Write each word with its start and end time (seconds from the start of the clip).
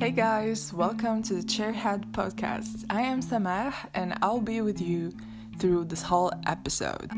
Hey 0.00 0.12
guys, 0.12 0.72
welcome 0.72 1.22
to 1.24 1.34
the 1.34 1.42
Chairhead 1.42 2.12
podcast. 2.12 2.86
I 2.88 3.02
am 3.02 3.20
Samah 3.20 3.74
and 3.92 4.16
I'll 4.22 4.40
be 4.40 4.62
with 4.62 4.80
you 4.80 5.12
through 5.58 5.84
this 5.84 6.00
whole 6.00 6.32
episode. 6.46 7.10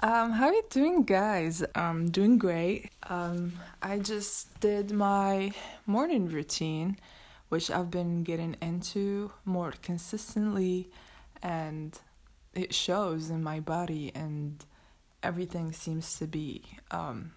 Um, 0.00 0.30
how 0.30 0.46
are 0.46 0.52
you 0.54 0.62
doing, 0.70 1.02
guys? 1.02 1.62
I'm 1.74 2.10
doing 2.10 2.38
great. 2.38 2.90
Um, 3.10 3.52
I 3.82 3.98
just 3.98 4.58
did 4.60 4.92
my 4.92 5.52
morning 5.84 6.26
routine, 6.26 6.96
which 7.50 7.70
I've 7.70 7.90
been 7.90 8.22
getting 8.22 8.56
into 8.62 9.30
more 9.44 9.74
consistently, 9.82 10.88
and 11.42 12.00
it 12.54 12.72
shows 12.72 13.28
in 13.28 13.42
my 13.42 13.60
body, 13.60 14.10
and 14.14 14.64
everything 15.22 15.72
seems 15.72 16.18
to 16.18 16.26
be 16.26 16.62
um, 16.90 17.32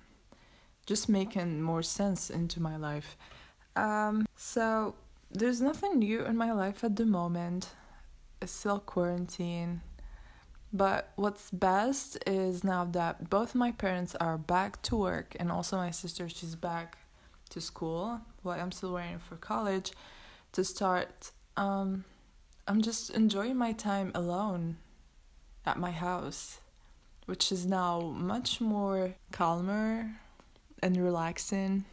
just 0.88 1.10
making 1.10 1.62
more 1.62 1.84
sense 1.84 2.30
into 2.32 2.62
my 2.62 2.78
life. 2.78 3.18
Um, 3.76 4.26
so 4.36 4.96
there's 5.30 5.62
nothing 5.62 6.00
new 6.00 6.26
in 6.26 6.36
my 6.36 6.52
life 6.54 6.84
at 6.84 6.96
the 6.96 7.06
moment. 7.06 7.70
It's 8.42 8.54
still 8.54 8.80
quarantine. 8.80 9.82
But 10.74 11.12
what's 11.16 11.52
best 11.52 12.18
is 12.26 12.64
now 12.64 12.86
that 12.86 13.30
both 13.30 13.54
my 13.54 13.72
parents 13.72 14.16
are 14.16 14.38
back 14.38 14.82
to 14.84 14.96
work 14.96 15.36
and 15.40 15.52
also 15.52 15.78
my 15.78 15.92
sister 15.92 16.28
she's 16.28 16.56
back 16.56 16.98
to 17.50 17.62
school 17.62 18.22
while 18.44 18.60
I'm 18.60 18.72
still 18.72 18.94
waiting 18.94 19.20
for 19.20 19.36
college 19.36 19.92
to 20.54 20.64
start. 20.64 21.32
Um, 21.56 22.06
I'm 22.68 22.82
just 22.82 23.10
enjoying 23.12 23.58
my 23.58 23.72
time 23.72 24.12
alone 24.14 24.78
at 25.66 25.80
my 25.80 25.92
house, 25.92 26.60
which 27.26 27.52
is 27.52 27.66
now 27.66 28.02
much 28.02 28.62
more 28.62 29.16
calmer 29.32 30.16
and 30.82 30.98
relaxing. 30.98 31.86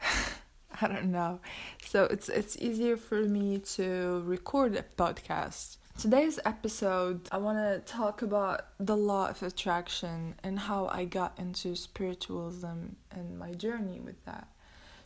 I 0.80 0.86
don't 0.86 1.10
know. 1.10 1.40
So 1.84 2.04
it's 2.04 2.28
it's 2.28 2.56
easier 2.58 2.96
for 2.96 3.22
me 3.22 3.58
to 3.76 4.22
record 4.24 4.76
a 4.76 4.84
podcast. 4.96 5.76
Today's 5.98 6.38
episode, 6.44 7.28
I 7.32 7.38
want 7.38 7.58
to 7.58 7.92
talk 7.92 8.22
about 8.22 8.66
the 8.78 8.96
law 8.96 9.30
of 9.30 9.42
attraction 9.42 10.36
and 10.44 10.56
how 10.56 10.86
I 10.86 11.04
got 11.04 11.36
into 11.36 11.74
spiritualism 11.74 12.94
and 13.10 13.36
my 13.36 13.52
journey 13.54 13.98
with 13.98 14.24
that. 14.24 14.46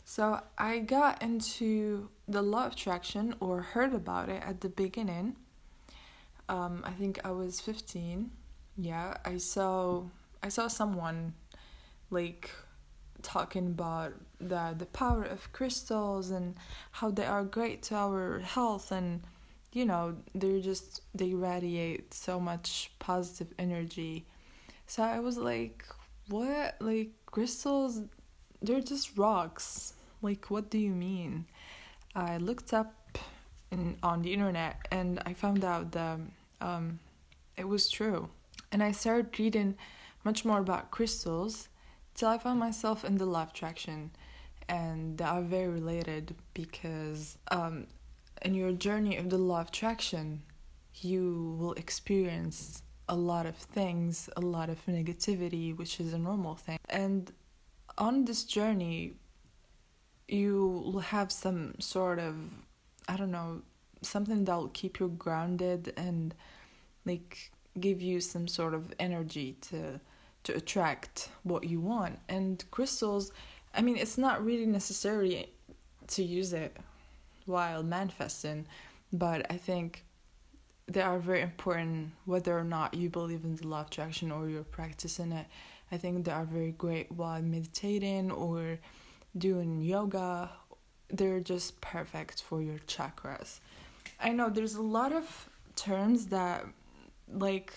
So, 0.05 0.41
I 0.55 0.79
got 0.79 1.23
into 1.23 2.09
the 2.27 2.43
law 2.43 2.67
of 2.67 2.73
attraction 2.73 3.33
or 3.39 3.61
heard 3.61 3.93
about 3.93 4.29
it 4.29 4.43
at 4.45 4.61
the 4.61 4.69
beginning. 4.69 5.37
Um, 6.47 6.83
I 6.85 6.91
think 6.91 7.19
I 7.25 7.31
was 7.31 7.59
15. 7.59 8.29
Yeah, 8.77 9.17
I 9.25 9.37
saw 9.37 10.03
I 10.43 10.49
saw 10.49 10.67
someone 10.67 11.33
like 12.13 12.51
talking 13.23 13.67
about 13.67 14.13
the 14.39 14.75
the 14.77 14.85
power 14.85 15.23
of 15.23 15.51
crystals 15.53 16.29
and 16.29 16.55
how 16.91 17.09
they 17.09 17.25
are 17.25 17.43
great 17.43 17.81
to 17.81 17.95
our 17.95 18.39
health 18.39 18.91
and 18.91 19.21
you 19.71 19.85
know 19.85 20.15
they're 20.35 20.59
just 20.59 21.01
they 21.15 21.33
radiate 21.33 22.13
so 22.13 22.39
much 22.39 22.91
positive 22.99 23.53
energy. 23.57 24.25
So 24.85 25.01
i 25.03 25.19
was 25.19 25.37
like 25.37 25.85
what? 26.27 26.75
Like 26.79 27.11
crystals 27.25 28.01
they're 28.61 28.81
just 28.81 29.17
rocks. 29.17 29.93
Like 30.21 30.51
what 30.51 30.69
do 30.69 30.77
you 30.77 30.91
mean? 30.91 31.45
I 32.15 32.37
looked 32.37 32.73
up 32.73 33.17
in, 33.71 33.97
on 34.03 34.21
the 34.21 34.31
internet 34.33 34.87
and 34.91 35.19
i 35.25 35.33
found 35.33 35.65
out 35.65 35.91
that 35.93 36.19
um, 36.61 36.99
it 37.57 37.67
was 37.67 37.89
true. 37.89 38.29
And 38.71 38.83
i 38.83 38.91
started 38.91 39.39
reading 39.39 39.75
much 40.23 40.45
more 40.45 40.59
about 40.59 40.91
crystals 40.91 41.67
till 42.15 42.29
I 42.29 42.37
found 42.37 42.59
myself 42.59 43.03
in 43.03 43.17
the 43.17 43.25
law 43.25 43.43
of 43.43 43.49
attraction, 43.49 44.11
and 44.67 45.17
they 45.17 45.25
are 45.25 45.41
very 45.41 45.67
related 45.67 46.35
because 46.53 47.37
um, 47.51 47.87
in 48.41 48.53
your 48.53 48.71
journey 48.71 49.17
of 49.17 49.29
the 49.29 49.37
law 49.37 49.61
of 49.61 49.69
attraction, 49.69 50.43
you 51.01 51.55
will 51.59 51.73
experience 51.73 52.83
a 53.09 53.15
lot 53.15 53.45
of 53.45 53.55
things, 53.55 54.29
a 54.37 54.41
lot 54.41 54.69
of 54.69 54.85
negativity, 54.85 55.75
which 55.75 55.99
is 55.99 56.13
a 56.13 56.17
normal 56.17 56.55
thing. 56.55 56.79
And 56.89 57.31
on 57.97 58.25
this 58.25 58.43
journey, 58.43 59.13
you 60.27 60.83
will 60.85 60.99
have 60.99 61.31
some 61.31 61.79
sort 61.79 62.19
of, 62.19 62.35
I 63.07 63.17
don't 63.17 63.31
know, 63.31 63.61
something 64.01 64.45
that 64.45 64.55
will 64.55 64.69
keep 64.69 64.99
you 64.99 65.09
grounded 65.09 65.93
and 65.97 66.33
like 67.05 67.51
give 67.79 68.01
you 68.01 68.21
some 68.21 68.47
sort 68.47 68.73
of 68.73 68.93
energy 68.99 69.57
to 69.61 69.99
to 70.43 70.55
attract 70.55 71.29
what 71.43 71.63
you 71.63 71.79
want. 71.79 72.19
And 72.29 72.63
crystals, 72.71 73.31
I 73.73 73.81
mean, 73.81 73.97
it's 73.97 74.17
not 74.17 74.43
really 74.43 74.65
necessary 74.65 75.49
to 76.07 76.23
use 76.23 76.53
it 76.53 76.75
while 77.45 77.83
manifesting, 77.83 78.65
but 79.11 79.45
I 79.51 79.57
think 79.57 80.03
they 80.87 81.01
are 81.01 81.19
very 81.19 81.41
important 81.41 82.11
whether 82.25 82.57
or 82.57 82.63
not 82.63 82.93
you 82.93 83.09
believe 83.09 83.43
in 83.45 83.55
the 83.55 83.67
law 83.67 83.81
of 83.81 83.87
attraction 83.87 84.31
or 84.31 84.49
you're 84.49 84.63
practicing 84.63 85.31
it. 85.31 85.45
I 85.91 85.97
think 85.97 86.25
they 86.25 86.31
are 86.31 86.45
very 86.45 86.71
great 86.71 87.11
while 87.11 87.41
meditating 87.41 88.31
or 88.31 88.79
doing 89.37 89.81
yoga. 89.81 90.51
They're 91.09 91.39
just 91.39 91.79
perfect 91.81 92.41
for 92.41 92.61
your 92.61 92.79
chakras. 92.79 93.59
I 94.19 94.29
know 94.29 94.49
there's 94.49 94.75
a 94.75 94.81
lot 94.81 95.13
of 95.13 95.49
terms 95.75 96.27
that, 96.27 96.65
like, 97.31 97.73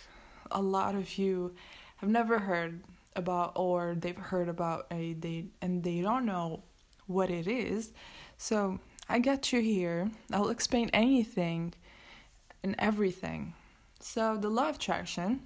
a 0.50 0.62
lot 0.62 0.94
of 0.94 1.18
you 1.18 1.54
have 1.96 2.10
never 2.10 2.38
heard 2.38 2.82
about 3.14 3.52
or 3.56 3.96
they've 3.98 4.16
heard 4.16 4.48
about 4.48 4.86
a 4.90 5.14
they 5.14 5.46
and 5.62 5.82
they 5.82 6.00
don't 6.00 6.26
know 6.26 6.62
what 7.06 7.30
it 7.30 7.46
is. 7.46 7.92
So 8.36 8.78
I 9.08 9.18
get 9.18 9.52
you 9.52 9.60
here. 9.60 10.10
I'll 10.32 10.50
explain 10.50 10.90
anything 10.92 11.74
and 12.62 12.74
everything. 12.78 13.54
So 14.00 14.36
the 14.36 14.50
law 14.50 14.68
of 14.68 14.76
attraction, 14.76 15.42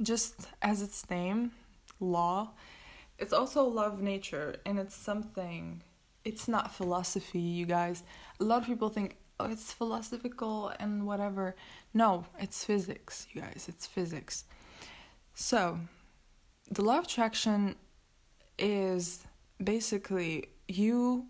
just 0.00 0.48
as 0.62 0.82
its 0.82 1.08
name, 1.10 1.52
law, 1.98 2.50
it's 3.18 3.32
also 3.32 3.76
of 3.78 4.00
nature 4.00 4.56
and 4.64 4.78
it's 4.78 4.94
something 4.94 5.82
it's 6.24 6.48
not 6.48 6.74
philosophy, 6.74 7.40
you 7.40 7.66
guys. 7.66 8.02
A 8.40 8.44
lot 8.44 8.60
of 8.60 8.66
people 8.66 8.88
think 8.88 9.16
oh 9.38 9.46
it's 9.46 9.72
philosophical 9.72 10.72
and 10.78 11.06
whatever. 11.06 11.56
No, 11.94 12.26
it's 12.38 12.64
physics, 12.64 13.26
you 13.32 13.40
guys. 13.40 13.66
It's 13.68 13.86
physics. 13.86 14.44
So, 15.42 15.78
the 16.70 16.82
law 16.82 16.98
of 16.98 17.04
attraction 17.06 17.76
is 18.58 19.24
basically 19.64 20.50
you, 20.68 21.28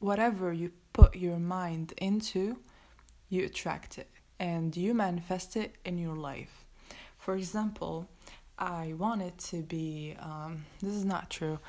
whatever 0.00 0.52
you 0.52 0.72
put 0.92 1.14
your 1.14 1.38
mind 1.38 1.94
into, 1.98 2.58
you 3.28 3.44
attract 3.44 3.96
it 3.96 4.10
and 4.40 4.76
you 4.76 4.92
manifest 4.92 5.56
it 5.56 5.76
in 5.84 5.98
your 5.98 6.16
life. 6.16 6.64
For 7.16 7.36
example, 7.36 8.08
I 8.58 8.94
want 8.98 9.22
it 9.22 9.38
to 9.50 9.62
be, 9.62 10.16
um, 10.18 10.64
this 10.82 10.92
is 10.92 11.04
not 11.04 11.30
true. 11.30 11.60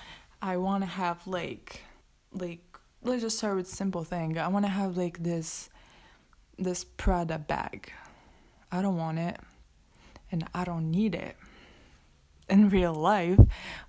I 0.41 0.57
want 0.57 0.83
to 0.83 0.89
have 0.89 1.27
like, 1.27 1.83
like, 2.31 2.65
let's 3.03 3.21
just 3.21 3.37
start 3.37 3.57
with 3.57 3.67
simple 3.67 4.03
thing. 4.03 4.39
I 4.39 4.47
want 4.47 4.65
to 4.65 4.71
have 4.71 4.97
like 4.97 5.21
this, 5.21 5.69
this 6.57 6.83
Prada 6.83 7.37
bag. 7.37 7.93
I 8.71 8.81
don't 8.81 8.97
want 8.97 9.19
it 9.19 9.39
and 10.33 10.45
I 10.53 10.66
don't 10.66 10.89
need 10.89 11.13
it 11.13 11.38
in 12.49 12.69
real 12.69 12.94
life, 12.94 13.39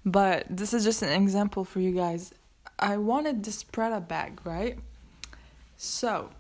but 0.05 0.47
this 0.49 0.72
is 0.75 0.84
just 0.84 1.03
an 1.03 1.10
example 1.10 1.65
for 1.65 1.81
you 1.81 1.93
guys. 1.93 2.32
I 2.78 2.99
wanted 2.99 3.43
this 3.43 3.65
Prada 3.65 4.00
bag, 4.00 4.41
right? 4.44 4.78
So, 5.77 6.31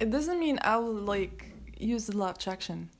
it 0.00 0.10
doesn't 0.10 0.40
mean 0.40 0.58
I'll 0.62 0.92
like 0.92 1.44
use 1.76 2.06
the 2.06 2.16
law 2.16 2.30
of 2.30 2.36
attraction 2.36 2.90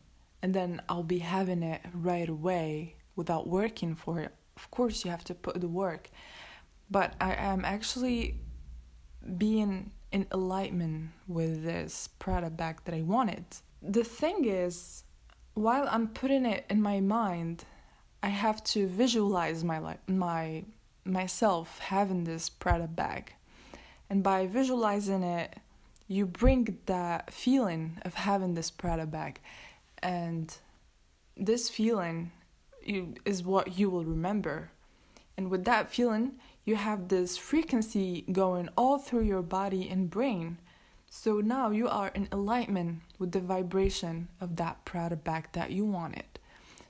and 0.43 0.55
then 0.55 0.83
I'll 0.89 1.03
be 1.03 1.19
having 1.19 1.63
it 1.63 1.81
right 1.93 2.29
away 2.29 2.97
without 3.17 3.49
working 3.49 3.95
for 3.95 4.21
it. 4.21 4.33
Of 4.57 4.71
course, 4.71 5.05
you 5.05 5.11
have 5.11 5.25
to 5.25 5.35
put 5.35 5.61
the 5.61 5.69
work, 5.69 6.11
but 6.91 7.15
I 7.21 7.35
am 7.35 7.65
actually 7.65 8.37
being 9.37 9.93
in 10.13 10.27
alignment 10.31 11.11
with 11.27 11.65
this 11.65 12.09
Prada 12.19 12.51
bag 12.51 12.81
that 12.85 12.95
I 12.95 13.03
wanted. 13.03 13.45
The 13.83 14.05
thing 14.05 14.45
is, 14.45 15.05
while 15.59 15.89
I'm 15.91 16.09
putting 16.09 16.47
it 16.47 16.65
in 16.71 16.81
my 16.81 17.01
mind, 17.01 17.65
I 18.23 18.29
have 18.29 18.63
to 18.65 18.87
visualize 18.87 19.65
my 19.65 19.79
life, 19.79 19.99
my 20.07 20.65
myself 21.05 21.79
having 21.79 22.25
this 22.25 22.49
Prada 22.49 22.87
bag, 22.87 23.33
and 24.11 24.23
by 24.23 24.47
visualizing 24.47 25.23
it, 25.23 25.57
you 26.07 26.27
bring 26.27 26.79
that 26.87 27.33
feeling 27.33 27.99
of 28.03 28.15
having 28.15 28.55
this 28.55 28.71
Prada 28.71 29.07
bag, 29.07 29.41
and 30.03 30.57
this 31.37 31.69
feeling 31.69 32.33
you, 32.85 33.15
is 33.25 33.43
what 33.43 33.79
you 33.79 33.91
will 33.91 34.05
remember, 34.05 34.71
and 35.37 35.51
with 35.51 35.65
that 35.65 35.93
feeling, 35.93 36.33
you 36.65 36.77
have 36.77 37.09
this 37.09 37.37
frequency 37.37 38.25
going 38.31 38.69
all 38.77 38.99
through 38.99 39.23
your 39.23 39.43
body 39.43 39.89
and 39.89 40.11
brain 40.11 40.59
so 41.11 41.41
now 41.41 41.71
you 41.71 41.89
are 41.89 42.09
in 42.09 42.29
alignment 42.31 43.01
with 43.19 43.33
the 43.33 43.41
vibration 43.41 44.29
of 44.41 44.57
that 44.57 44.85
Prada 44.85 45.17
bag 45.17 45.49
that 45.53 45.71
you 45.71 45.85
wanted. 45.85 46.27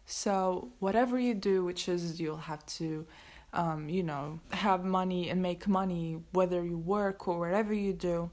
So 0.07 0.71
whatever 0.79 1.19
you 1.19 1.35
do, 1.35 1.65
which 1.65 1.89
is 1.89 2.21
you'll 2.21 2.37
have 2.37 2.65
to 2.67 3.07
um, 3.53 3.89
you 3.89 4.03
know, 4.03 4.41
have 4.53 4.85
money 4.85 5.31
and 5.31 5.41
make 5.41 5.67
money, 5.67 6.23
whether 6.33 6.63
you 6.65 6.79
work 6.79 7.27
or 7.27 7.39
whatever 7.39 7.73
you 7.73 7.93
do, 7.93 8.31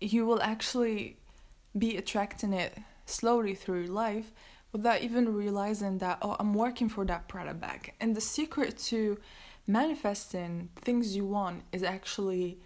you 0.00 0.26
will 0.26 0.42
actually 0.42 1.16
be 1.76 1.96
attracting 1.96 2.52
it 2.52 2.78
slowly 3.06 3.54
through 3.54 3.86
life 3.86 4.32
without 4.72 5.00
even 5.00 5.32
realizing 5.32 5.98
that, 5.98 6.18
oh, 6.22 6.36
I'm 6.38 6.54
working 6.54 6.88
for 6.88 7.04
that 7.06 7.28
Prada 7.28 7.54
bag. 7.54 7.94
And 8.00 8.14
the 8.14 8.20
secret 8.20 8.76
to 8.88 9.18
manifesting 9.66 10.70
things 10.80 11.16
you 11.16 11.26
want 11.26 11.62
is 11.72 11.82
actually 11.82 12.58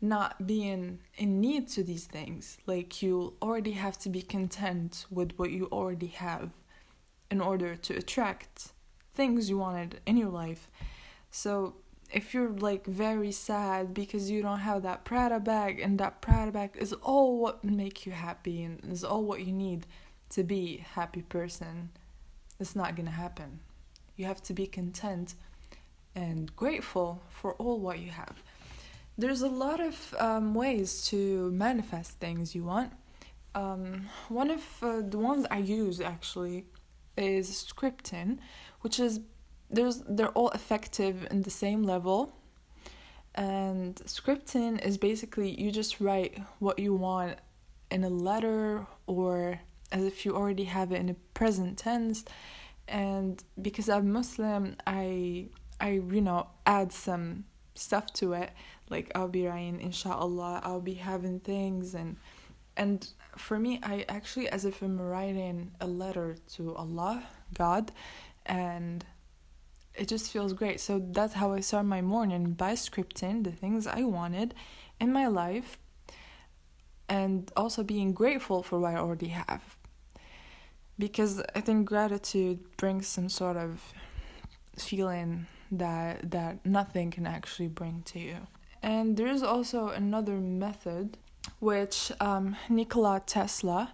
not 0.00 0.46
being 0.46 1.00
in 1.16 1.40
need 1.40 1.68
to 1.68 1.82
these 1.82 2.04
things. 2.04 2.58
Like 2.66 3.02
you 3.02 3.34
already 3.42 3.72
have 3.72 3.98
to 3.98 4.08
be 4.08 4.22
content 4.22 5.06
with 5.10 5.32
what 5.36 5.50
you 5.50 5.66
already 5.66 6.06
have 6.08 6.50
in 7.30 7.40
order 7.40 7.76
to 7.76 7.96
attract 7.96 8.72
things 9.14 9.50
you 9.50 9.58
wanted 9.58 10.00
in 10.06 10.16
your 10.16 10.30
life. 10.30 10.70
So 11.30 11.74
if 12.12 12.34
you're 12.34 12.48
like 12.48 12.86
very 12.86 13.30
sad 13.30 13.94
because 13.94 14.30
you 14.30 14.42
don't 14.42 14.60
have 14.60 14.82
that 14.82 15.04
Prada 15.04 15.38
bag 15.38 15.80
and 15.80 15.98
that 16.00 16.20
Prada 16.20 16.50
bag 16.50 16.70
is 16.76 16.92
all 16.94 17.38
what 17.38 17.62
make 17.62 18.06
you 18.06 18.12
happy 18.12 18.62
and 18.62 18.84
is 18.90 19.04
all 19.04 19.24
what 19.24 19.44
you 19.44 19.52
need 19.52 19.86
to 20.30 20.42
be 20.42 20.78
a 20.80 20.94
happy 20.94 21.22
person, 21.22 21.90
it's 22.58 22.74
not 22.74 22.96
gonna 22.96 23.10
happen. 23.10 23.60
You 24.16 24.24
have 24.26 24.42
to 24.44 24.52
be 24.52 24.66
content 24.66 25.34
and 26.14 26.54
grateful 26.56 27.22
for 27.28 27.54
all 27.54 27.78
what 27.78 28.00
you 28.00 28.10
have. 28.10 28.42
There's 29.20 29.42
a 29.42 29.48
lot 29.48 29.80
of 29.80 30.14
um, 30.18 30.54
ways 30.54 31.04
to 31.08 31.50
manifest 31.50 32.12
things 32.20 32.54
you 32.54 32.64
want. 32.64 32.90
Um, 33.54 34.08
one 34.30 34.50
of 34.50 34.62
uh, 34.80 35.02
the 35.06 35.18
ones 35.18 35.44
I 35.50 35.58
use 35.58 36.00
actually 36.00 36.64
is 37.18 37.50
scripting, 37.50 38.38
which 38.80 38.98
is 38.98 39.20
there's 39.68 39.98
they're 40.08 40.30
all 40.30 40.48
effective 40.52 41.28
in 41.30 41.42
the 41.42 41.50
same 41.50 41.82
level. 41.82 42.32
And 43.34 43.96
scripting 44.06 44.82
is 44.82 44.96
basically 44.96 45.50
you 45.60 45.70
just 45.70 46.00
write 46.00 46.40
what 46.58 46.78
you 46.78 46.94
want 46.94 47.36
in 47.90 48.04
a 48.04 48.08
letter 48.08 48.86
or 49.06 49.60
as 49.92 50.02
if 50.04 50.24
you 50.24 50.34
already 50.34 50.64
have 50.64 50.92
it 50.92 50.98
in 50.98 51.10
a 51.10 51.16
present 51.34 51.76
tense. 51.76 52.24
And 52.88 53.44
because 53.60 53.90
I'm 53.90 54.10
Muslim, 54.10 54.76
I 54.86 55.48
I 55.78 55.90
you 55.90 56.22
know 56.22 56.48
add 56.64 56.90
some 56.90 57.44
stuff 57.74 58.12
to 58.14 58.32
it. 58.32 58.50
Like 58.88 59.10
I'll 59.14 59.28
be 59.28 59.46
writing 59.46 59.80
inshallah, 59.80 60.60
I'll 60.64 60.80
be 60.80 60.94
having 60.94 61.40
things 61.40 61.94
and 61.94 62.16
and 62.76 63.08
for 63.36 63.58
me 63.58 63.80
I 63.82 64.04
actually 64.08 64.48
as 64.48 64.64
if 64.64 64.82
I'm 64.82 65.00
writing 65.00 65.72
a 65.80 65.86
letter 65.86 66.36
to 66.54 66.74
Allah, 66.74 67.24
God, 67.54 67.92
and 68.46 69.04
it 69.94 70.08
just 70.08 70.30
feels 70.30 70.52
great. 70.52 70.80
So 70.80 70.98
that's 71.12 71.34
how 71.34 71.52
I 71.52 71.60
start 71.60 71.86
my 71.86 72.00
morning 72.00 72.52
by 72.52 72.72
scripting 72.72 73.44
the 73.44 73.52
things 73.52 73.86
I 73.86 74.02
wanted 74.02 74.54
in 75.00 75.12
my 75.12 75.26
life 75.26 75.78
and 77.08 77.50
also 77.56 77.82
being 77.82 78.12
grateful 78.12 78.62
for 78.62 78.78
what 78.78 78.94
I 78.94 78.98
already 78.98 79.28
have. 79.28 79.76
Because 80.98 81.42
I 81.54 81.60
think 81.60 81.86
gratitude 81.86 82.76
brings 82.76 83.08
some 83.08 83.28
sort 83.28 83.56
of 83.56 83.92
feeling 84.78 85.46
that 85.70 86.30
that 86.30 86.64
nothing 86.64 87.10
can 87.10 87.26
actually 87.26 87.68
bring 87.68 88.02
to 88.06 88.18
you. 88.18 88.36
And 88.82 89.16
there's 89.16 89.42
also 89.42 89.88
another 89.88 90.36
method 90.36 91.18
which 91.58 92.12
um, 92.20 92.56
Nikola 92.68 93.22
Tesla, 93.24 93.92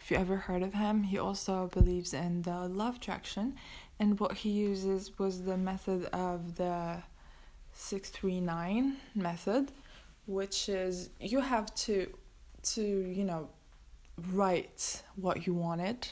if 0.00 0.10
you 0.10 0.16
ever 0.16 0.36
heard 0.36 0.62
of 0.62 0.74
him, 0.74 1.04
he 1.04 1.18
also 1.18 1.68
believes 1.68 2.14
in 2.14 2.42
the 2.42 2.68
law 2.68 2.88
of 2.88 2.96
attraction 2.96 3.54
and 3.98 4.18
what 4.18 4.38
he 4.38 4.50
uses 4.50 5.18
was 5.18 5.42
the 5.42 5.56
method 5.56 6.06
of 6.06 6.56
the 6.56 7.02
639 7.72 8.96
method 9.14 9.72
which 10.26 10.68
is 10.68 11.10
you 11.20 11.40
have 11.40 11.74
to 11.74 12.06
to 12.62 12.82
you 12.82 13.24
know 13.24 13.48
write 14.32 15.02
what 15.16 15.46
you 15.46 15.52
wanted 15.52 16.08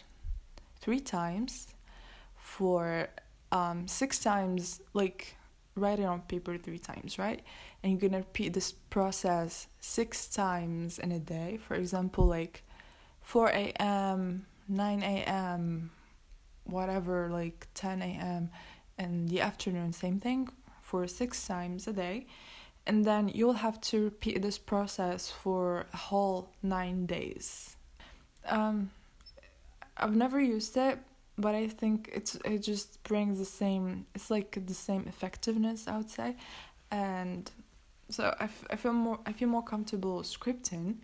three 0.80 1.00
times 1.00 1.68
for 2.36 3.08
um 3.52 3.86
six 3.86 4.18
times 4.18 4.80
like 4.92 5.36
write 5.76 6.00
it 6.00 6.04
on 6.04 6.20
paper 6.22 6.58
three 6.58 6.78
times 6.78 7.18
right 7.18 7.42
and 7.82 7.92
you're 7.92 8.10
gonna 8.10 8.18
repeat 8.18 8.52
this 8.52 8.72
process 8.90 9.68
six 9.80 10.26
times 10.26 10.98
in 10.98 11.12
a 11.12 11.18
day 11.18 11.56
for 11.56 11.74
example 11.74 12.26
like 12.26 12.64
4 13.20 13.48
a.m 13.50 14.46
9 14.68 15.02
a.m 15.02 15.90
whatever, 16.64 17.28
like 17.30 17.66
10 17.74 18.02
a.m. 18.02 18.50
in 18.98 19.26
the 19.26 19.40
afternoon, 19.40 19.92
same 19.92 20.18
thing 20.20 20.48
for 20.80 21.06
six 21.06 21.46
times 21.46 21.86
a 21.86 21.92
day. 21.92 22.26
And 22.86 23.04
then 23.04 23.28
you'll 23.28 23.54
have 23.54 23.80
to 23.82 24.04
repeat 24.04 24.42
this 24.42 24.58
process 24.58 25.30
for 25.30 25.86
a 25.92 25.96
whole 25.96 26.50
nine 26.62 27.06
days. 27.06 27.76
Um, 28.46 28.90
I've 29.96 30.16
never 30.16 30.40
used 30.40 30.76
it, 30.76 30.98
but 31.42 31.54
I 31.54 31.68
think 31.68 32.10
it's 32.18 32.36
it 32.44 32.60
just 32.60 33.02
brings 33.02 33.38
the 33.38 33.50
same. 33.62 34.06
It's 34.14 34.30
like 34.30 34.50
the 34.66 34.74
same 34.74 35.04
effectiveness, 35.06 35.86
I 35.86 35.96
would 35.98 36.10
say, 36.10 36.36
and 36.90 37.50
so 38.08 38.34
I, 38.40 38.44
f- 38.44 38.66
I 38.70 38.76
feel 38.76 38.92
more 38.92 39.18
I 39.26 39.32
feel 39.32 39.48
more 39.48 39.62
comfortable 39.62 40.22
scripting. 40.22 40.96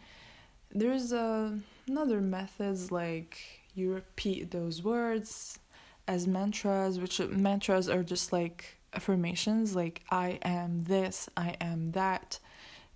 There's 0.70 1.12
uh, 1.12 1.50
another 1.86 2.20
methods 2.20 2.92
like 2.92 3.38
you 3.74 3.94
repeat 3.94 4.50
those 4.50 4.82
words 4.82 5.58
as 6.06 6.26
mantras, 6.26 6.98
which 6.98 7.20
mantras 7.20 7.88
are 7.88 8.02
just 8.02 8.32
like 8.32 8.78
affirmations, 8.94 9.74
like 9.74 10.02
I 10.10 10.38
am 10.42 10.84
this, 10.84 11.28
I 11.36 11.56
am 11.60 11.92
that. 11.92 12.38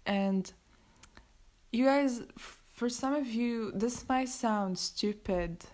And 0.07 0.51
you 1.71 1.85
guys, 1.87 2.23
for 2.37 2.89
some 2.89 3.15
of 3.15 3.27
you, 3.29 3.73
this 3.73 4.09
might 4.09 4.29
sound 4.29 4.79
stupid 4.79 5.65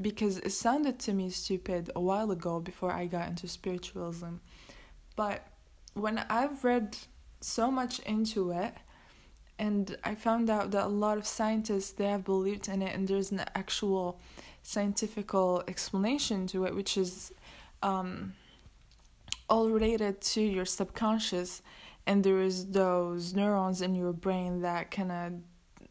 because 0.00 0.38
it 0.38 0.50
sounded 0.50 0.98
to 1.00 1.12
me 1.12 1.30
stupid 1.30 1.90
a 1.94 2.00
while 2.00 2.30
ago 2.30 2.60
before 2.60 2.92
I 2.92 3.06
got 3.06 3.28
into 3.28 3.48
spiritualism. 3.48 4.36
But 5.16 5.46
when 5.94 6.18
I've 6.18 6.64
read 6.64 6.96
so 7.40 7.70
much 7.70 8.00
into 8.00 8.50
it, 8.50 8.74
and 9.58 9.96
I 10.02 10.14
found 10.16 10.50
out 10.50 10.72
that 10.72 10.86
a 10.86 10.88
lot 10.88 11.18
of 11.18 11.26
scientists 11.26 11.92
they 11.92 12.06
have 12.06 12.24
believed 12.24 12.68
in 12.68 12.82
it, 12.82 12.94
and 12.94 13.06
there's 13.06 13.30
an 13.30 13.44
actual 13.54 14.20
scientific 14.62 15.32
explanation 15.68 16.46
to 16.48 16.64
it, 16.64 16.74
which 16.74 16.96
is 16.96 17.32
um, 17.82 18.34
all 19.48 19.70
related 19.70 20.20
to 20.20 20.40
your 20.40 20.64
subconscious, 20.64 21.62
and 22.06 22.24
there 22.24 22.40
is 22.40 22.72
those 22.72 23.34
neurons 23.34 23.80
in 23.80 23.94
your 23.94 24.12
brain 24.12 24.62
that 24.62 24.90
kind 24.90 25.12
of 25.12 25.32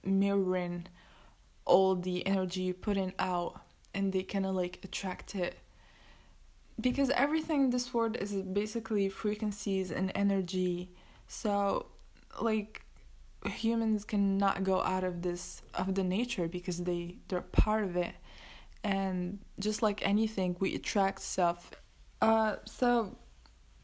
mirroring 0.03 0.85
all 1.65 1.95
the 1.95 2.25
energy 2.27 2.61
you 2.63 2.73
put 2.73 2.97
in 2.97 3.13
out, 3.19 3.61
and 3.93 4.11
they 4.13 4.23
kind 4.23 4.45
of 4.45 4.55
like 4.55 4.79
attract 4.83 5.35
it. 5.35 5.57
Because 6.79 7.09
everything 7.11 7.65
in 7.65 7.69
this 7.69 7.93
world 7.93 8.17
is 8.17 8.33
basically 8.33 9.07
frequencies 9.09 9.91
and 9.91 10.11
energy, 10.15 10.89
so 11.27 11.87
like 12.41 12.83
humans 13.45 14.05
cannot 14.05 14.63
go 14.63 14.81
out 14.81 15.03
of 15.03 15.21
this 15.21 15.61
of 15.73 15.95
the 15.95 16.03
nature 16.03 16.47
because 16.47 16.83
they 16.83 17.17
they're 17.27 17.41
part 17.41 17.83
of 17.83 17.95
it. 17.95 18.13
And 18.83 19.39
just 19.59 19.81
like 19.81 20.05
anything 20.05 20.55
we 20.59 20.75
attract 20.75 21.21
stuff. 21.21 21.71
Uh 22.21 22.55
so 22.65 23.15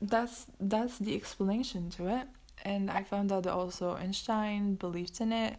that's 0.01 0.47
that's 0.59 0.97
the 0.97 1.15
explanation 1.15 1.89
to 1.91 2.07
it. 2.07 2.27
And 2.63 2.89
i 2.91 3.03
found 3.03 3.31
out 3.31 3.43
that 3.43 3.53
also 3.53 3.95
einstein 3.95 4.75
believed 4.75 5.21
in 5.21 5.31
it 5.31 5.57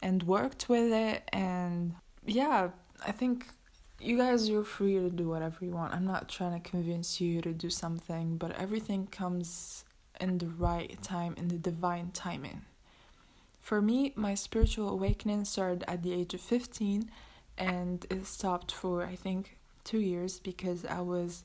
and 0.00 0.22
worked 0.22 0.68
with 0.68 0.92
it. 0.92 1.22
And 1.32 1.94
yeah 2.26 2.70
i 3.06 3.12
think 3.12 3.46
you 4.00 4.16
guys 4.16 4.48
you're 4.48 4.64
free 4.64 4.94
to 4.94 5.10
do 5.10 5.28
whatever 5.28 5.64
you 5.64 5.70
want 5.70 5.92
i'm 5.92 6.06
not 6.06 6.28
trying 6.28 6.60
to 6.60 6.70
convince 6.70 7.20
you 7.20 7.40
to 7.40 7.52
do 7.52 7.68
something 7.68 8.36
but 8.36 8.52
everything 8.58 9.06
comes 9.06 9.84
in 10.20 10.38
the 10.38 10.46
right 10.46 11.02
time 11.02 11.34
in 11.36 11.48
the 11.48 11.58
divine 11.58 12.10
timing 12.12 12.62
for 13.60 13.82
me 13.82 14.12
my 14.14 14.34
spiritual 14.34 14.88
awakening 14.88 15.44
started 15.44 15.84
at 15.88 16.02
the 16.02 16.12
age 16.12 16.32
of 16.32 16.40
15 16.40 17.10
and 17.58 18.06
it 18.08 18.24
stopped 18.24 18.72
for 18.72 19.04
I 19.04 19.16
think 19.16 19.58
two 19.84 19.98
years 19.98 20.38
because 20.38 20.84
I 20.84 21.00
was 21.00 21.44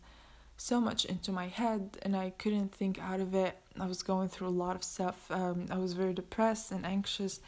so 0.55 0.79
much 0.79 1.05
into 1.05 1.31
my 1.31 1.47
head 1.47 1.97
and 2.03 2.15
I 2.15 2.29
couldn't 2.37 2.73
think 2.73 2.99
out 2.99 3.19
of 3.19 3.33
it. 3.33 3.57
I 3.79 3.87
was 3.87 4.03
going 4.03 4.29
through 4.29 4.47
a 4.47 4.49
lot 4.49 4.75
of 4.75 4.83
stuff. 4.83 5.29
Um, 5.31 5.65
I 5.71 5.77
was 5.77 5.93
very 5.93 6.13
depressed 6.13 6.71
and 6.71 6.85
anxious, 6.85 7.39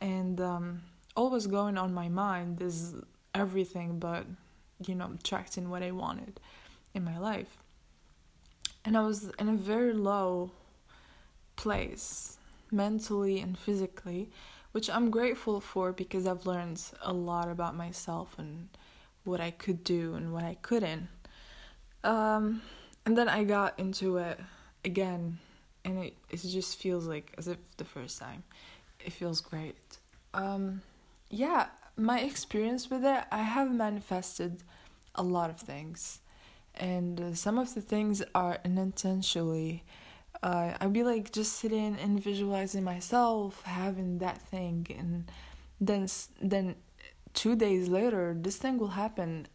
and 0.00 0.40
um, 0.40 0.82
all 1.16 1.30
was 1.30 1.46
going 1.46 1.78
on 1.78 1.94
my 1.94 2.08
mind 2.08 2.60
is 2.60 2.94
everything 3.34 3.98
but 3.98 4.26
you 4.86 4.94
know 4.94 5.12
attracting 5.18 5.70
what 5.70 5.82
I 5.82 5.90
wanted 5.90 6.40
in 6.94 7.04
my 7.04 7.18
life. 7.18 7.58
And 8.84 8.96
I 8.96 9.02
was 9.02 9.30
in 9.38 9.48
a 9.48 9.54
very 9.54 9.92
low 9.92 10.52
place 11.56 12.38
mentally 12.70 13.40
and 13.40 13.58
physically 13.58 14.30
which 14.72 14.90
I'm 14.90 15.10
grateful 15.10 15.60
for 15.60 15.92
because 15.92 16.26
I've 16.26 16.46
learned 16.46 16.80
a 17.02 17.12
lot 17.12 17.48
about 17.48 17.74
myself 17.74 18.34
and 18.38 18.68
what 19.24 19.40
I 19.40 19.50
could 19.50 19.82
do 19.82 20.14
and 20.14 20.32
what 20.32 20.44
I 20.44 20.56
couldn't. 20.60 21.08
Um, 22.04 22.62
and 23.04 23.16
then 23.16 23.28
I 23.28 23.44
got 23.44 23.78
into 23.78 24.18
it 24.18 24.38
again, 24.84 25.38
and 25.84 25.98
it 25.98 26.14
it 26.30 26.36
just 26.38 26.78
feels 26.78 27.06
like 27.06 27.34
as 27.38 27.48
if 27.48 27.58
the 27.76 27.84
first 27.84 28.18
time. 28.18 28.44
It 29.04 29.12
feels 29.12 29.40
great. 29.40 29.76
Um, 30.34 30.82
yeah, 31.30 31.68
my 31.98 32.20
experience 32.20 32.90
with 32.90 33.04
it, 33.04 33.24
I 33.30 33.42
have 33.42 33.72
manifested 33.72 34.62
a 35.14 35.22
lot 35.22 35.50
of 35.50 35.58
things, 35.58 36.20
and 36.74 37.20
uh, 37.20 37.34
some 37.34 37.58
of 37.58 37.74
the 37.74 37.80
things 37.80 38.22
are 38.34 38.58
unintentionally. 38.64 39.84
Uh, 40.42 40.74
I'd 40.80 40.92
be 40.92 41.02
like 41.02 41.32
just 41.32 41.54
sitting 41.54 41.96
and 41.96 42.22
visualizing 42.22 42.84
myself 42.84 43.62
having 43.62 44.18
that 44.18 44.40
thing, 44.40 44.86
and 44.96 45.30
then 45.80 46.08
then 46.40 46.76
two 47.34 47.56
days 47.56 47.88
later, 47.88 48.36
this 48.38 48.56
thing 48.56 48.78
will 48.78 48.88
happen, 48.88 49.48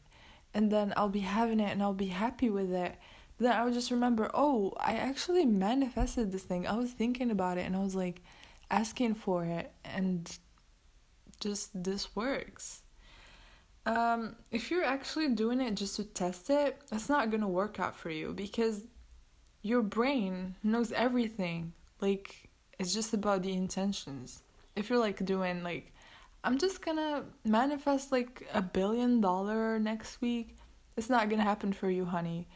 and 0.54 0.72
then 0.72 0.94
I'll 0.98 1.10
be 1.10 1.20
having 1.20 1.60
it 1.60 1.72
and 1.72 1.82
I'll 1.82 1.94
be 1.94 2.08
happy 2.08 2.50
with 2.50 2.72
it. 2.72 2.96
But 3.38 3.46
then 3.46 3.54
I 3.54 3.64
would 3.64 3.74
just 3.74 3.92
remember, 3.92 4.30
oh, 4.34 4.74
I 4.80 4.94
actually 4.94 5.46
manifested 5.46 6.32
this 6.32 6.44
thing. 6.44 6.68
I 6.68 6.76
was 6.76 6.92
thinking 6.92 7.32
about 7.32 7.58
it 7.58 7.66
and 7.66 7.76
I 7.76 7.80
was 7.80 7.96
like 7.96 8.22
asking 8.70 9.16
for 9.16 9.44
it, 9.46 9.72
and 9.84 10.38
just 11.44 11.84
this 11.84 12.16
works. 12.16 12.82
Um, 13.86 14.38
if 14.50 14.72
you're 14.72 14.86
actually 14.86 15.30
doing 15.30 15.60
it 15.60 15.76
just 15.76 15.98
to 15.98 16.06
test 16.06 16.50
it, 16.50 16.82
it's 16.92 17.10
not 17.10 17.30
gonna 17.32 17.50
work 17.50 17.80
out 17.80 17.96
for 17.96 18.10
you 18.10 18.34
because 18.34 18.86
your 19.62 19.82
brain 19.82 20.56
knows 20.64 20.92
everything. 20.94 21.74
Like, 22.00 22.50
it's 22.80 22.94
just 22.94 23.14
about 23.14 23.44
the 23.44 23.54
intentions. 23.54 24.42
If 24.76 24.90
you're 24.90 25.00
like 25.00 25.24
doing 25.26 25.64
like 25.64 25.94
I'm 26.44 26.58
just 26.58 26.84
gonna 26.84 27.24
manifest 27.46 28.12
like 28.12 28.46
a 28.54 28.62
billion 28.62 29.22
dollar 29.22 29.80
next 29.80 30.20
week. 30.20 30.58
It's 30.98 31.10
not 31.10 31.30
gonna 31.30 31.44
happen 31.44 31.72
for 31.72 31.90
you, 31.90 32.06
honey. 32.06 32.48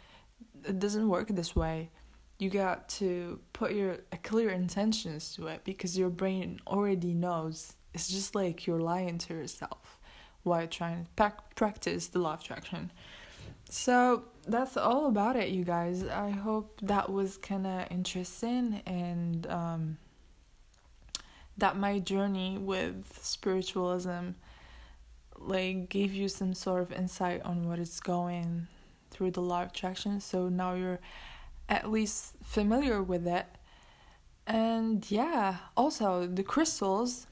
It 0.66 0.80
doesn't 0.80 1.08
work 1.08 1.30
this 1.30 1.56
way. 1.56 1.90
You 2.38 2.50
got 2.50 2.90
to 3.00 3.40
put 3.54 3.74
your 3.74 4.00
clear 4.24 4.50
intentions 4.50 5.34
to 5.36 5.48
it 5.48 5.62
because 5.64 5.98
your 5.98 6.10
brain 6.10 6.60
already 6.68 7.14
knows. 7.14 7.74
It's 7.98 8.10
just 8.10 8.36
like 8.36 8.68
you're 8.68 8.80
lying 8.80 9.18
to 9.18 9.34
yourself 9.34 9.98
while 10.44 10.68
trying 10.68 11.06
to 11.16 11.34
practice 11.56 12.10
the 12.10 12.20
law 12.20 12.36
of 12.36 12.42
attraction. 12.42 12.92
So 13.72 14.26
that's 14.46 14.78
all 14.78 15.08
about 15.08 15.36
it, 15.36 15.50
you 15.50 15.64
guys. 15.64 16.04
I 16.04 16.30
hope 16.30 16.80
that 16.84 17.12
was 17.12 17.40
kind 17.40 17.66
of 17.66 17.88
interesting 17.90 18.84
and 18.86 19.48
um, 19.48 19.98
that 21.58 21.76
my 21.76 21.98
journey 21.98 22.60
with 22.60 23.20
spiritualism 23.20 24.36
like 25.36 25.90
gave 25.90 26.14
you 26.14 26.30
some 26.30 26.54
sort 26.54 26.84
of 26.84 26.92
insight 26.92 27.42
on 27.42 27.68
what 27.68 27.80
is 27.80 28.00
going 28.00 28.68
through 29.10 29.32
the 29.32 29.42
law 29.42 29.64
of 29.64 29.70
attraction 29.70 30.20
so 30.20 30.50
now 30.50 30.74
you're 30.74 31.00
at 31.70 31.92
least 31.92 32.34
familiar 32.44 33.04
with 33.04 33.28
it 33.28 33.46
and 34.48 35.12
yeah 35.12 35.58
also 35.76 36.26
the 36.26 36.42
crystals 36.42 37.28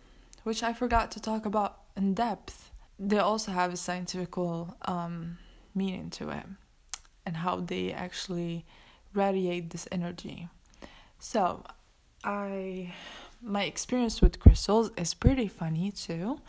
which 0.46 0.64
i 0.64 0.72
forgot 0.72 1.12
to 1.12 1.20
talk 1.20 1.46
about 1.46 1.80
in 1.98 2.14
depth 2.14 2.72
they 2.98 3.20
also 3.20 3.52
have 3.52 3.74
a 3.74 3.78
scientific 3.78 4.38
um, 4.38 5.38
meaning 5.74 6.10
to 6.10 6.30
it 6.30 6.46
and 7.26 7.38
how 7.38 7.58
they 7.60 7.92
actually 7.92 8.66
radiate 9.14 9.72
this 9.72 9.88
energy 9.92 10.48
so 11.20 11.62
i 12.24 12.94
my 13.46 13.64
experience 13.64 14.22
with 14.22 14.40
crystals 14.40 14.90
is 14.98 15.14
pretty 15.14 15.48
funny 15.48 15.92
too. 15.92 16.42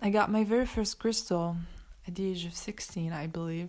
I 0.00 0.10
got 0.10 0.30
my 0.30 0.44
very 0.44 0.66
first 0.66 0.98
crystal 0.98 1.56
at 2.08 2.14
the 2.14 2.30
age 2.30 2.44
of 2.44 2.54
16, 2.54 3.12
I 3.12 3.26
believe, 3.26 3.68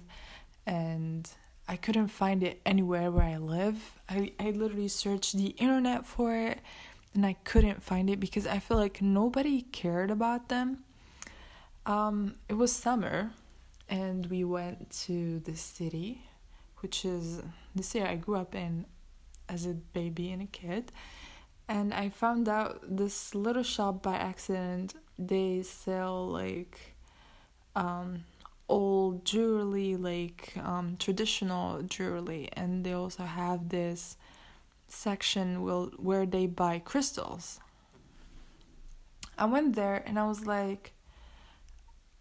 and 0.65 1.29
I 1.67 1.75
couldn't 1.75 2.07
find 2.07 2.41
it 2.41 2.61
anywhere 2.65 3.11
where 3.11 3.25
I 3.25 3.37
live. 3.37 3.99
I, 4.09 4.31
I 4.39 4.51
literally 4.51 4.87
searched 4.87 5.33
the 5.33 5.47
internet 5.47 6.05
for 6.05 6.35
it 6.35 6.59
and 7.13 7.25
I 7.25 7.33
couldn't 7.43 7.83
find 7.83 8.09
it 8.09 8.19
because 8.19 8.47
I 8.47 8.59
feel 8.59 8.77
like 8.77 9.01
nobody 9.01 9.61
cared 9.61 10.11
about 10.11 10.49
them. 10.49 10.79
Um, 11.85 12.35
it 12.49 12.53
was 12.53 12.71
summer 12.71 13.31
and 13.89 14.25
we 14.27 14.43
went 14.43 14.89
to 15.05 15.39
the 15.39 15.55
city, 15.55 16.21
which 16.79 17.05
is 17.05 17.41
the 17.75 17.83
city 17.83 18.05
I 18.05 18.15
grew 18.15 18.37
up 18.37 18.55
in 18.55 18.85
as 19.49 19.65
a 19.65 19.73
baby 19.73 20.31
and 20.31 20.41
a 20.41 20.45
kid 20.45 20.91
and 21.67 21.93
I 21.93 22.09
found 22.09 22.49
out 22.49 22.81
this 22.83 23.33
little 23.33 23.63
shop 23.63 24.03
by 24.03 24.15
accident. 24.15 24.95
They 25.17 25.63
sell 25.63 26.27
like 26.27 26.95
um, 27.75 28.25
old 28.67 29.25
jewelry, 29.25 29.95
like 29.95 30.53
um, 30.63 30.97
traditional 30.99 31.81
jewelry, 31.83 32.49
and 32.53 32.83
they 32.83 32.93
also 32.93 33.23
have 33.23 33.69
this 33.69 34.17
section 34.93 35.63
will 35.63 35.91
where 35.97 36.25
they 36.25 36.47
buy 36.47 36.79
crystals. 36.79 37.59
I 39.37 39.45
went 39.45 39.75
there 39.75 40.03
and 40.05 40.19
I 40.19 40.27
was 40.27 40.45
like, 40.45 40.93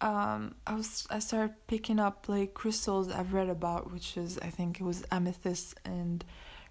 um, 0.00 0.54
I 0.66 0.74
was 0.74 1.06
I 1.10 1.18
started 1.18 1.54
picking 1.66 2.00
up 2.00 2.28
like 2.28 2.54
crystals 2.54 3.10
I've 3.10 3.32
read 3.32 3.48
about, 3.48 3.92
which 3.92 4.16
is 4.16 4.38
I 4.38 4.48
think 4.48 4.80
it 4.80 4.84
was 4.84 5.04
amethyst 5.10 5.78
and 5.84 6.24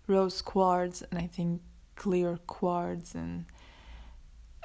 rose 0.07 0.41
quartz, 0.41 1.01
and 1.03 1.19
I 1.19 1.27
think 1.27 1.61
clear 2.01 2.39
quartz 2.47 3.13
and 3.13 3.45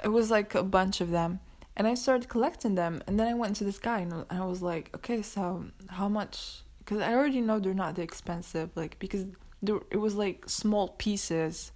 it 0.03 0.07
was 0.07 0.31
like 0.31 0.55
a 0.55 0.63
bunch 0.63 1.01
of 1.01 1.11
them 1.11 1.39
and 1.75 1.85
i 1.85 1.93
started 1.93 2.27
collecting 2.27 2.73
them 2.73 2.99
and 3.05 3.19
then 3.19 3.27
i 3.27 3.33
went 3.35 3.55
to 3.55 3.63
this 3.63 3.77
guy 3.77 3.99
and 3.99 4.25
i 4.31 4.43
was 4.43 4.63
like 4.63 4.89
okay 4.95 5.21
so 5.21 5.63
how 5.89 6.09
much 6.09 6.63
because 6.79 6.99
i 6.99 7.13
already 7.13 7.39
know 7.39 7.59
they're 7.59 7.75
not 7.75 7.93
that 7.95 8.01
expensive 8.01 8.71
like 8.73 8.97
because 8.97 9.25
there, 9.61 9.79
it 9.91 9.97
was 9.97 10.15
like 10.15 10.47
small 10.47 10.89
pieces. 10.89 11.71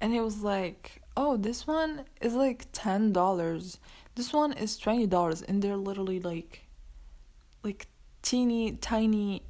And 0.00 0.14
it 0.14 0.20
was 0.20 0.42
like 0.42 1.02
oh 1.16 1.36
this 1.36 1.66
one 1.66 2.04
is 2.20 2.34
like 2.34 2.66
ten 2.72 3.12
dollars. 3.12 3.78
This 4.14 4.32
one 4.32 4.52
is 4.52 4.78
twenty 4.78 5.06
dollars. 5.06 5.42
And 5.42 5.62
they're 5.62 5.76
literally 5.76 6.20
like 6.20 6.62
like 7.62 7.88
teeny 8.22 8.72
tiny 8.72 9.42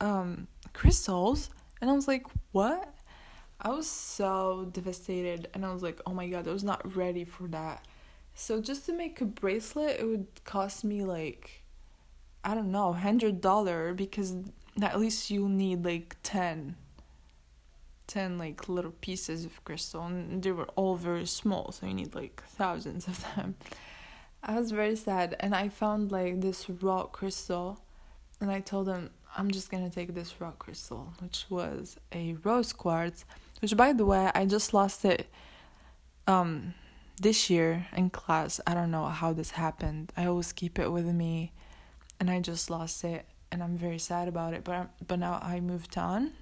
um 0.00 0.46
crystals. 0.72 1.50
And 1.80 1.90
i 1.90 1.92
was 1.92 2.06
like 2.08 2.26
what? 2.52 2.94
I 3.60 3.70
was 3.70 3.88
so 3.88 4.68
devastated. 4.72 5.48
And 5.52 5.66
I 5.66 5.72
was 5.72 5.82
like, 5.82 6.00
oh 6.06 6.14
my 6.14 6.28
god, 6.28 6.48
I 6.48 6.52
was 6.52 6.64
not 6.64 6.96
ready 6.96 7.24
for 7.24 7.48
that. 7.48 7.84
So 8.34 8.60
just 8.60 8.86
to 8.86 8.92
make 8.92 9.20
a 9.20 9.26
bracelet, 9.26 10.00
it 10.00 10.06
would 10.06 10.26
cost 10.44 10.84
me 10.84 11.04
like, 11.04 11.62
I 12.42 12.54
don't 12.54 12.72
know, 12.72 12.92
hundred 12.92 13.40
dollar 13.40 13.92
because 13.92 14.34
at 14.80 14.98
least 14.98 15.30
you 15.30 15.48
need 15.48 15.84
like 15.84 16.16
10, 16.22 16.76
10 18.10 18.38
like 18.38 18.68
little 18.68 18.94
pieces 19.00 19.44
of 19.44 19.62
crystal 19.64 20.02
and 20.02 20.42
they 20.42 20.52
were 20.52 20.68
all 20.76 20.96
very 20.96 21.26
small, 21.26 21.72
so 21.72 21.86
you 21.86 21.94
need 21.94 22.14
like 22.14 22.42
thousands 22.46 23.06
of 23.08 23.24
them. 23.34 23.54
I 24.42 24.58
was 24.58 24.70
very 24.70 24.96
sad 24.96 25.36
and 25.40 25.54
I 25.54 25.68
found 25.68 26.10
like 26.12 26.40
this 26.40 26.68
rock 26.68 27.12
crystal 27.12 27.80
and 28.40 28.50
I 28.50 28.60
told 28.60 28.88
him 28.88 29.10
I'm 29.36 29.50
just 29.50 29.70
gonna 29.70 29.90
take 29.90 30.14
this 30.14 30.40
rock 30.40 30.58
crystal, 30.58 31.12
which 31.20 31.46
was 31.48 31.98
a 32.12 32.36
rose 32.44 32.72
quartz 32.72 33.24
which 33.60 33.76
by 33.76 33.92
the 33.92 34.06
way 34.06 34.30
i 34.34 34.46
just 34.46 34.72
lost 34.72 35.04
it 35.04 35.28
um 36.26 36.74
this 37.20 37.50
year 37.50 37.86
in 37.94 38.08
class. 38.10 38.60
I 38.66 38.72
don't 38.74 38.90
know 38.90 39.04
how 39.06 39.34
this 39.34 39.50
happened. 39.50 40.10
I 40.16 40.24
always 40.24 40.52
keep 40.52 40.78
it 40.78 40.90
with 40.90 41.04
me 41.06 41.52
and 42.20 42.30
i 42.30 42.38
just 42.38 42.70
lost 42.70 43.02
it 43.02 43.24
and 43.50 43.62
i'm 43.62 43.76
very 43.76 43.98
sad 43.98 44.28
about 44.28 44.52
it 44.52 44.62
but 44.62 44.74
I'm, 44.74 44.88
but 45.08 45.18
now 45.18 45.40
i 45.42 45.58
moved 45.58 45.96
on 45.96 46.32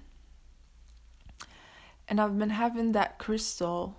and 2.09 2.19
i've 2.19 2.37
been 2.37 2.49
having 2.49 2.91
that 2.91 3.17
crystal 3.17 3.95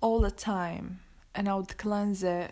all 0.00 0.20
the 0.20 0.30
time. 0.30 1.00
And 1.34 1.48
i 1.48 1.54
would 1.54 1.76
cleanse 1.78 2.22
it. 2.22 2.50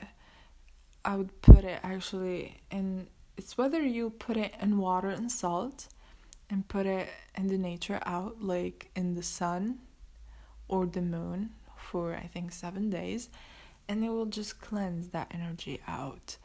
I 1.05 1.17
would 1.17 1.41
put 1.41 1.65
it 1.65 1.81
actually 1.83 2.61
in 2.71 3.09
it's 3.37 3.59
whether 3.59 3.83
you 3.83 4.11
put 4.11 4.37
it 4.37 4.55
in 4.61 4.79
water 4.79 5.09
and 5.09 5.31
salt 5.31 5.89
and 6.49 6.67
put 6.69 6.87
it 6.87 7.09
in 7.37 7.49
the 7.49 7.59
nature 7.59 8.01
out, 8.07 8.41
like 8.41 8.91
in 8.97 9.15
the 9.15 9.23
sun 9.23 9.81
or 10.69 10.87
the 10.87 11.03
moon, 11.03 11.51
for 11.77 12.15
I 12.15 12.29
think 12.33 12.53
seven 12.53 12.89
days, 12.89 13.29
and 13.89 14.05
it 14.05 14.09
will 14.09 14.27
just 14.27 14.61
cleanse 14.61 15.09
that 15.09 15.31
energy 15.35 15.81
out. 15.87 16.39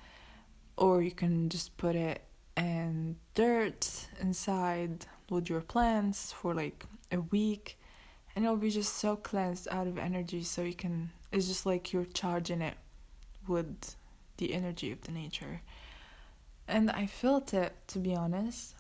Or 0.76 1.02
you 1.02 1.12
can 1.12 1.50
just 1.50 1.78
put 1.78 1.96
it 1.96 2.24
in 2.58 3.18
dirt 3.36 4.08
inside 4.20 5.06
with 5.30 5.50
your 5.50 5.62
plants 5.62 6.34
for 6.34 6.54
like 6.54 6.86
a 7.12 7.22
week, 7.22 7.80
and 8.36 8.46
it'll 8.46 8.58
be 8.58 8.72
just 8.72 8.96
so 8.96 9.16
cleansed 9.16 9.68
out 9.72 9.88
of 9.88 9.98
energy. 9.98 10.44
So 10.44 10.62
you 10.62 10.74
can, 10.74 11.12
it's 11.32 11.48
just 11.48 11.66
like 11.66 11.94
you're 11.94 12.06
charging 12.06 12.62
it 12.62 12.76
with 13.48 13.96
the 14.38 14.54
energy 14.54 14.92
of 14.92 15.02
the 15.02 15.12
nature. 15.12 15.62
And 16.68 16.90
I 16.92 17.06
felt 17.06 17.54
it, 17.54 17.74
to 17.88 18.00
be 18.00 18.16
honest 18.16 18.76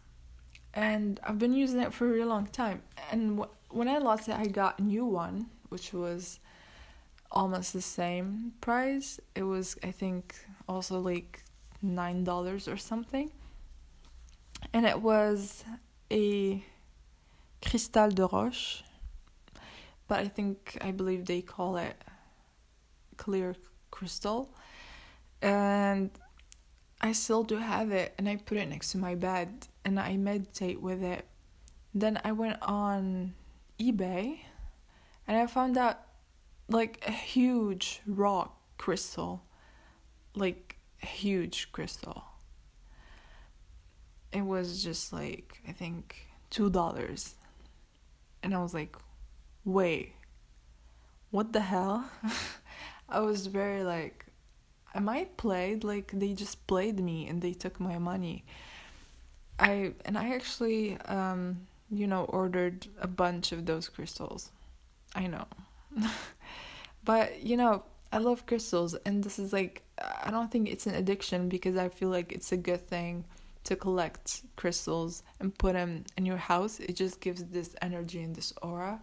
and 0.73 1.19
I've 1.23 1.39
been 1.39 1.53
using 1.53 1.79
it 1.81 1.93
for 1.93 2.05
a 2.05 2.09
really 2.09 2.25
long 2.25 2.47
time. 2.47 2.81
And 3.11 3.39
wh- 3.39 3.75
when 3.75 3.87
I 3.87 3.97
lost 3.97 4.29
it, 4.29 4.35
I 4.35 4.45
got 4.47 4.79
a 4.79 4.83
new 4.83 5.05
one, 5.05 5.47
which 5.69 5.93
was 5.93 6.39
almost 7.31 7.73
the 7.73 7.81
same 7.81 8.53
price. 8.61 9.19
It 9.35 9.43
was, 9.43 9.77
I 9.83 9.91
think, 9.91 10.35
also 10.67 10.99
like 10.99 11.43
nine 11.81 12.23
dollars 12.23 12.67
or 12.67 12.77
something, 12.77 13.31
and 14.73 14.85
it 14.85 15.01
was 15.01 15.63
a 16.11 16.63
Cristal 17.61 18.09
de 18.09 18.27
Roche, 18.27 18.83
but 20.07 20.19
I 20.19 20.27
think 20.27 20.77
I 20.81 20.91
believe 20.91 21.25
they 21.25 21.41
call 21.41 21.77
it 21.77 21.95
clear 23.17 23.55
crystal. 23.91 24.53
And 25.41 26.11
I 27.01 27.13
still 27.13 27.43
do 27.43 27.57
have 27.57 27.91
it, 27.91 28.13
and 28.17 28.29
I 28.29 28.35
put 28.35 28.57
it 28.57 28.69
next 28.69 28.91
to 28.91 28.97
my 28.97 29.15
bed, 29.15 29.67
and 29.83 29.99
I 29.99 30.17
meditate 30.17 30.81
with 30.81 31.01
it. 31.01 31.25
Then 31.93 32.19
I 32.23 32.31
went 32.31 32.57
on 32.61 33.33
eBay, 33.79 34.41
and 35.27 35.37
I 35.37 35.47
found 35.47 35.77
out 35.77 35.99
like 36.69 37.03
a 37.07 37.11
huge 37.11 38.01
rock 38.05 38.55
crystal, 38.77 39.43
like 40.35 40.77
huge 40.99 41.71
crystal. 41.71 42.23
It 44.31 44.43
was 44.43 44.83
just 44.83 45.11
like 45.11 45.61
I 45.67 45.71
think 45.71 46.27
two 46.49 46.69
dollars, 46.69 47.35
and 48.43 48.53
I 48.53 48.61
was 48.61 48.73
like, 48.73 48.95
wait, 49.65 50.13
what 51.29 51.53
the 51.53 51.61
hell? 51.61 52.09
I 53.09 53.19
was 53.19 53.47
very 53.47 53.83
like, 53.83 54.25
am 54.93 55.09
I 55.09 55.27
played? 55.37 55.83
Like 55.83 56.11
they 56.13 56.33
just 56.33 56.65
played 56.67 56.99
me 56.99 57.27
and 57.27 57.41
they 57.41 57.53
took 57.53 57.79
my 57.79 57.97
money. 57.97 58.43
I 59.59 59.93
and 60.05 60.17
I 60.17 60.33
actually 60.33 60.97
um 61.01 61.67
you 61.89 62.07
know 62.07 62.23
ordered 62.25 62.87
a 62.99 63.07
bunch 63.07 63.51
of 63.51 63.65
those 63.65 63.89
crystals. 63.89 64.51
I 65.15 65.27
know. 65.27 65.45
but 67.03 67.43
you 67.43 67.57
know, 67.57 67.83
I 68.11 68.17
love 68.17 68.45
crystals 68.45 68.95
and 69.05 69.23
this 69.23 69.39
is 69.39 69.53
like 69.53 69.83
I 70.23 70.31
don't 70.31 70.51
think 70.51 70.69
it's 70.69 70.87
an 70.87 70.95
addiction 70.95 71.49
because 71.49 71.77
I 71.77 71.89
feel 71.89 72.09
like 72.09 72.31
it's 72.31 72.51
a 72.51 72.57
good 72.57 72.87
thing 72.87 73.25
to 73.63 73.75
collect 73.75 74.41
crystals 74.55 75.23
and 75.39 75.55
put 75.55 75.73
them 75.73 76.05
in 76.17 76.25
your 76.25 76.37
house. 76.37 76.79
It 76.79 76.93
just 76.93 77.21
gives 77.21 77.43
this 77.43 77.75
energy 77.81 78.21
and 78.21 78.35
this 78.35 78.53
aura. 78.61 79.01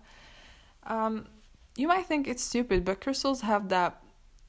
Um 0.88 1.28
you 1.78 1.86
might 1.86 2.06
think 2.06 2.26
it's 2.26 2.42
stupid, 2.42 2.84
but 2.84 3.00
crystals 3.00 3.42
have 3.42 3.68
that 3.68 4.02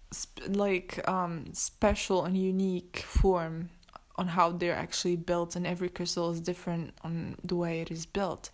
sp- 0.09 0.49
like 0.49 1.07
um, 1.07 1.53
special 1.53 2.25
and 2.25 2.35
unique 2.35 2.97
form 3.05 3.69
on 4.15 4.29
how 4.29 4.51
they're 4.51 4.75
actually 4.75 5.15
built, 5.15 5.55
and 5.55 5.65
every 5.67 5.89
crystal 5.89 6.31
is 6.31 6.41
different 6.41 6.93
on 7.03 7.35
the 7.43 7.55
way 7.55 7.81
it 7.81 7.91
is 7.91 8.07
built. 8.07 8.49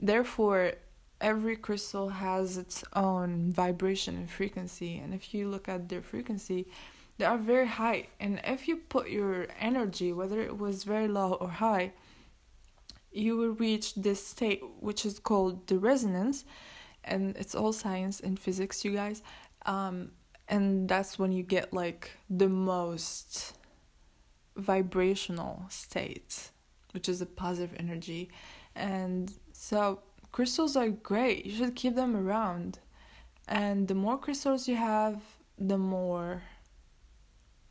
Therefore, 0.00 0.72
every 1.20 1.56
crystal 1.56 2.08
has 2.08 2.58
its 2.58 2.82
own 2.94 3.52
vibration 3.52 4.16
and 4.16 4.28
frequency, 4.28 4.98
and 4.98 5.14
if 5.14 5.32
you 5.32 5.48
look 5.48 5.68
at 5.68 5.88
their 5.88 6.02
frequency, 6.02 6.66
they 7.18 7.24
are 7.24 7.38
very 7.38 7.68
high. 7.68 8.08
And 8.18 8.40
if 8.42 8.66
you 8.66 8.76
put 8.76 9.08
your 9.08 9.46
energy, 9.60 10.12
whether 10.12 10.40
it 10.40 10.58
was 10.58 10.82
very 10.82 11.06
low 11.06 11.34
or 11.34 11.48
high, 11.48 11.92
you 13.12 13.36
will 13.36 13.52
reach 13.52 13.94
this 13.94 14.26
state 14.26 14.62
which 14.80 15.06
is 15.06 15.20
called 15.20 15.68
the 15.68 15.78
resonance 15.78 16.44
and 17.04 17.36
it's 17.36 17.54
all 17.54 17.72
science 17.72 18.20
and 18.20 18.38
physics 18.38 18.84
you 18.84 18.92
guys. 18.92 19.22
Um, 19.66 20.12
and 20.48 20.88
that's 20.88 21.18
when 21.18 21.32
you 21.32 21.42
get 21.42 21.72
like 21.72 22.10
the 22.28 22.48
most 22.48 23.54
vibrational 24.56 25.64
state 25.68 26.50
which 26.92 27.08
is 27.08 27.20
a 27.20 27.26
positive 27.26 27.76
energy. 27.78 28.28
And 28.74 29.32
so 29.52 30.00
crystals 30.32 30.76
are 30.76 30.88
great. 30.88 31.46
You 31.46 31.52
should 31.52 31.76
keep 31.76 31.94
them 31.94 32.16
around. 32.16 32.80
And 33.46 33.86
the 33.86 33.94
more 33.94 34.18
crystals 34.18 34.66
you 34.66 34.74
have 34.74 35.22
the 35.56 35.78
more 35.78 36.42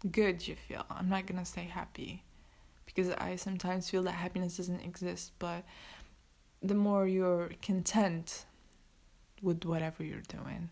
good 0.09 0.47
you 0.47 0.55
feel. 0.55 0.85
I'm 0.89 1.09
not 1.09 1.25
gonna 1.25 1.43
say 1.43 1.63
happy 1.63 2.23
because 2.89 3.13
i 3.19 3.35
sometimes 3.35 3.89
feel 3.89 4.03
that 4.03 4.13
happiness 4.13 4.57
doesn't 4.57 4.81
exist 4.81 5.31
but 5.39 5.63
the 6.61 6.73
more 6.73 7.07
you're 7.07 7.51
content 7.61 8.45
with 9.41 9.65
whatever 9.65 10.03
you're 10.03 10.21
doing. 10.27 10.69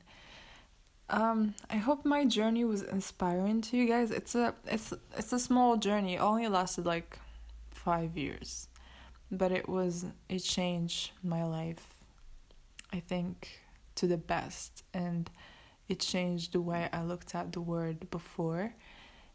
Um, 1.10 1.56
I 1.70 1.78
hope 1.78 2.06
my 2.06 2.26
journey 2.26 2.66
was 2.66 2.82
inspiring 2.82 3.62
to 3.62 3.78
you 3.78 3.88
guys. 3.88 4.12
It's 4.12 4.36
a 4.36 4.54
it's 4.66 4.94
it's 5.18 5.32
a 5.32 5.40
small 5.40 5.78
journey. 5.78 6.16
It 6.16 6.22
only 6.22 6.48
lasted 6.48 6.86
like 6.86 7.18
five 7.72 8.18
years, 8.18 8.68
but 9.32 9.52
it 9.52 9.70
was 9.70 10.06
it 10.28 10.40
changed 10.40 11.12
my 11.24 11.44
life. 11.46 11.88
I 12.92 13.00
think 13.00 13.62
to 13.96 14.08
the 14.08 14.18
best, 14.18 14.84
and 14.94 15.30
it 15.88 16.00
changed 16.00 16.52
the 16.52 16.62
way 16.62 16.90
I 16.92 17.04
looked 17.04 17.34
at 17.34 17.54
the 17.54 17.62
word 17.62 18.10
before, 18.10 18.74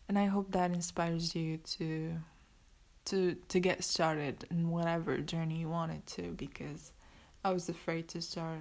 and 0.08 0.18
I 0.18 0.26
hope 0.26 0.52
that 0.52 0.72
inspires 0.72 1.34
you 1.34 1.56
to 1.56 2.18
to 3.06 3.34
to 3.48 3.60
get 3.60 3.82
started 3.82 4.44
in 4.50 4.70
whatever 4.70 5.16
journey 5.18 5.60
you 5.60 5.68
wanted 5.68 6.06
to 6.06 6.32
because 6.32 6.92
I 7.44 7.52
was 7.52 7.68
afraid 7.68 8.08
to 8.08 8.20
start 8.20 8.60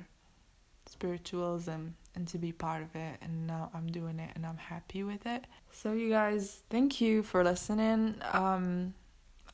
spiritualism 0.86 1.94
and 2.16 2.28
to 2.28 2.38
be 2.38 2.52
part 2.52 2.82
of 2.82 2.96
it 2.96 3.18
and 3.22 3.48
now 3.48 3.70
I'm 3.74 3.88
doing 3.88 4.20
it 4.20 4.32
and 4.36 4.46
I'm 4.46 4.58
happy 4.58 5.04
with 5.04 5.26
it. 5.26 5.46
So 5.72 5.94
you 5.94 6.10
guys, 6.10 6.64
thank 6.70 7.02
you 7.02 7.24
for 7.24 7.44
listening. 7.44 8.16
Um 8.34 8.94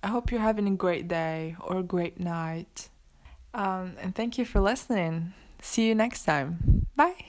I 0.04 0.08
hope 0.08 0.32
you're 0.32 0.42
having 0.42 0.68
a 0.68 0.76
great 0.76 1.08
day 1.08 1.56
or 1.60 1.78
a 1.78 1.84
great 1.84 2.20
night. 2.20 2.90
Um 3.54 3.96
and 4.02 4.16
thank 4.16 4.38
you 4.38 4.46
for 4.46 4.60
listening. 4.60 5.34
See 5.62 5.88
you 5.88 5.96
next 5.96 6.24
time. 6.24 6.86
Bye. 6.96 7.26